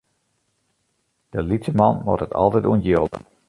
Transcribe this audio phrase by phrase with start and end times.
[1.31, 3.17] De lytse man moat it altyd ûntjilde.